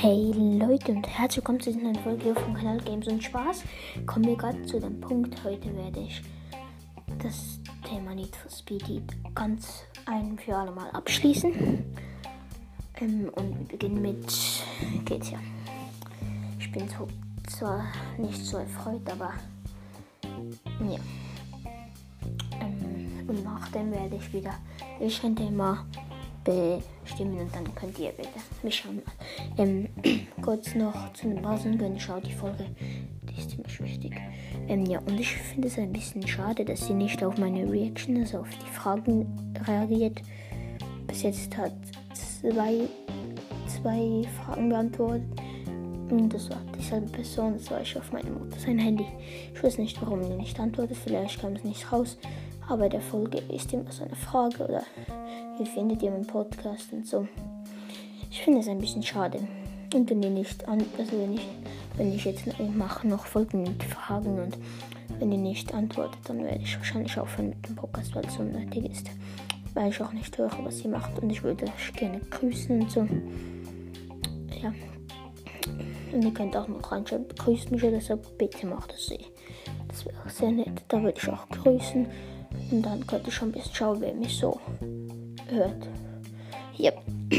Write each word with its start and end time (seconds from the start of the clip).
Leute 0.00 0.92
und 0.92 1.08
herzlich 1.08 1.38
willkommen 1.38 1.58
zu 1.58 1.72
dieser 1.72 1.82
neuen 1.82 1.96
Folge 1.96 2.32
vom 2.32 2.54
Kanal 2.54 2.78
Games 2.78 3.08
und 3.08 3.20
Spaß. 3.20 3.64
Kommen 4.06 4.26
wir 4.26 4.36
gerade 4.36 4.62
zu 4.62 4.78
dem 4.78 5.00
Punkt. 5.00 5.42
Heute 5.42 5.74
werde 5.74 5.98
ich 5.98 6.22
das 7.20 7.58
Thema 7.82 8.14
Need 8.14 8.36
for 8.36 8.48
Speed 8.48 9.04
ganz 9.34 9.82
ein 10.06 10.38
für 10.38 10.54
alle 10.54 10.70
Mal 10.70 10.88
abschließen. 10.92 11.84
Ähm, 13.00 13.28
und 13.34 13.58
wir 13.58 13.66
beginnen 13.66 14.00
mit 14.00 14.24
GTA. 15.04 15.40
Ich 16.60 16.70
bin 16.70 16.88
zwar 17.48 17.84
nicht 18.18 18.46
so 18.46 18.58
erfreut, 18.58 19.02
aber 19.10 19.32
ja. 20.88 21.00
Ähm, 22.60 23.26
und 23.26 23.42
nachdem 23.42 23.90
werde 23.90 24.14
ich 24.14 24.32
wieder 24.32 24.54
ich 25.00 25.24
ein 25.24 25.34
Thema 25.34 25.84
bestimmen 27.02 27.38
und 27.38 27.54
dann 27.54 27.74
könnt 27.74 27.98
ihr 27.98 28.10
bitte 28.12 28.28
mich 28.62 28.76
schauen. 28.76 29.02
Ähm, 29.56 29.88
kurz 30.42 30.74
noch 30.74 31.12
zu 31.12 31.28
den 31.28 31.42
Basen 31.42 31.78
gönnen. 31.78 31.98
Schau 31.98 32.20
die 32.20 32.32
Folge, 32.32 32.66
die 33.22 33.40
ist 33.40 33.50
ziemlich 33.50 33.80
wichtig. 33.80 34.12
Ähm, 34.68 34.86
ja, 34.86 34.98
und 35.00 35.18
ich 35.18 35.34
finde 35.36 35.68
es 35.68 35.78
ein 35.78 35.92
bisschen 35.92 36.26
schade, 36.26 36.64
dass 36.64 36.86
sie 36.86 36.94
nicht 36.94 37.22
auf 37.22 37.38
meine 37.38 37.70
Reaction, 37.70 38.18
also 38.18 38.38
auf 38.38 38.48
die 38.50 38.70
Fragen 38.72 39.54
reagiert. 39.66 40.22
Bis 41.06 41.22
jetzt 41.22 41.56
hat 41.56 41.72
zwei, 42.14 42.88
zwei 43.66 44.22
Fragen 44.44 44.68
beantwortet. 44.68 45.26
Und 46.10 46.32
das 46.32 46.48
war 46.48 46.60
dieselbe 46.78 47.10
Person, 47.10 47.54
das 47.54 47.70
war 47.70 47.82
ich 47.82 47.96
auf 47.98 48.12
meiner 48.12 48.30
Mutter 48.30 48.58
sein 48.58 48.78
Handy. 48.78 49.06
Ich 49.54 49.62
weiß 49.62 49.76
nicht, 49.76 50.00
warum 50.00 50.24
sie 50.24 50.34
nicht 50.34 50.58
antwortet, 50.58 50.96
vielleicht 50.96 51.40
kam 51.40 51.52
es 51.52 51.64
nicht 51.64 51.92
raus. 51.92 52.16
Aber 52.68 52.88
der 52.88 53.00
Folge 53.00 53.38
ist 53.50 53.72
immer 53.72 53.90
so 53.90 54.04
eine 54.04 54.14
Frage 54.14 54.64
oder 54.64 54.82
wie 55.58 55.64
findet 55.64 56.02
ihr 56.02 56.10
meinen 56.10 56.26
Podcast 56.26 56.92
und 56.92 57.06
so. 57.06 57.26
Ich 58.30 58.42
finde 58.42 58.60
es 58.60 58.68
ein 58.68 58.78
bisschen 58.78 59.02
schade. 59.02 59.40
Und 59.94 60.10
wenn 60.10 60.22
ihr 60.22 60.30
nicht 60.30 60.68
an, 60.68 60.84
also 60.98 61.12
wenn 61.18 61.32
ich, 61.32 61.48
wenn 61.96 62.12
ich 62.12 62.26
jetzt 62.26 62.44
mache 62.76 63.08
noch 63.08 63.24
Folgen 63.24 63.62
mit 63.62 63.82
Fragen 63.82 64.38
und 64.38 64.58
wenn 65.18 65.32
ihr 65.32 65.38
nicht 65.38 65.72
antwortet, 65.72 66.20
dann 66.26 66.44
werde 66.44 66.60
ich 66.62 66.76
wahrscheinlich 66.76 67.18
aufhören 67.18 67.48
mit 67.48 67.66
dem 67.66 67.74
Podcast, 67.74 68.14
weil 68.14 68.26
es 68.26 68.34
so 68.34 68.40
unnötig 68.40 68.84
ist. 68.90 69.10
Weil 69.72 69.88
ich 69.88 70.02
auch 70.02 70.12
nicht 70.12 70.36
höre, 70.36 70.52
was 70.62 70.84
ihr 70.84 70.90
macht 70.90 71.18
und 71.22 71.30
ich 71.30 71.42
würde 71.42 71.64
euch 71.64 71.92
gerne 71.94 72.20
grüßen 72.20 72.82
und 72.82 72.90
so. 72.90 73.00
Ja. 74.62 74.74
Und 76.12 76.22
ihr 76.22 76.34
könnt 76.34 76.54
auch 76.54 76.68
noch 76.68 76.92
reinschreiben, 76.92 77.28
grüßt 77.28 77.70
mich 77.70 77.82
oder 77.82 78.00
so, 78.00 78.18
bitte 78.36 78.66
macht 78.66 78.92
das 78.92 79.10
eh. 79.10 79.24
Das 79.88 80.04
wäre 80.04 80.16
auch 80.24 80.30
sehr 80.30 80.52
nett. 80.52 80.82
Da 80.88 81.02
würde 81.02 81.18
ich 81.18 81.28
auch 81.30 81.48
grüßen. 81.48 82.06
Und 82.70 82.82
dann 82.82 83.06
könnt 83.06 83.26
ihr 83.26 83.32
schon 83.32 83.48
ein 83.48 83.52
bisschen 83.52 83.74
schauen, 83.74 84.00
wer 84.00 84.14
mich 84.14 84.36
so 84.36 84.60
hört. 85.48 85.88
Ja. 86.76 86.92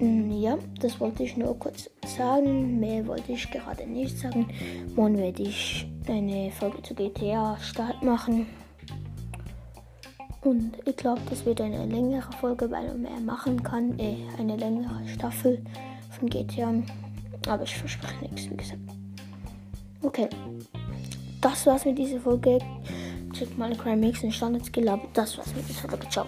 ja, 0.00 0.58
das 0.80 0.98
wollte 1.00 1.22
ich 1.22 1.36
nur 1.36 1.58
kurz 1.58 1.88
sagen. 2.06 2.80
Mehr 2.80 3.06
wollte 3.06 3.32
ich 3.32 3.50
gerade 3.50 3.86
nicht 3.86 4.18
sagen. 4.18 4.48
Morgen 4.96 5.16
werde 5.16 5.42
ich 5.42 5.86
eine 6.08 6.50
Folge 6.50 6.82
zu 6.82 6.94
GTA 6.94 7.56
Start 7.60 8.02
machen. 8.02 8.46
Und 10.42 10.72
ich 10.84 10.96
glaube, 10.96 11.20
das 11.30 11.46
wird 11.46 11.60
eine 11.60 11.86
längere 11.86 12.32
Folge, 12.40 12.68
weil 12.70 12.88
man 12.88 13.02
mehr 13.02 13.20
machen 13.20 13.62
kann. 13.62 13.96
Äh, 13.98 14.16
eine 14.38 14.56
längere 14.56 15.06
Staffel 15.06 15.62
von 16.10 16.28
GTA. 16.28 16.74
Aber 17.48 17.62
ich 17.62 17.76
verspreche 17.76 18.24
nichts, 18.24 18.50
wie 18.50 18.56
gesagt. 18.56 18.80
Okay. 20.02 20.28
Das 21.40 21.64
war's 21.66 21.84
mit 21.84 21.98
dieser 21.98 22.20
Folge. 22.20 22.58
Checkt 23.32 23.58
mal 23.58 23.74
Crime 23.76 23.96
Mix 23.96 24.22
und 24.22 24.32
Standard 24.32 24.64
Skill 24.66 24.88
ab. 24.88 25.00
Das 25.14 25.38
war's 25.38 25.54
mit 25.54 25.68
dieser 25.68 25.88
Folge. 25.88 26.08
Ciao. 26.08 26.26